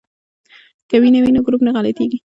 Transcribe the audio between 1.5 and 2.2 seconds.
نه غلطیږي.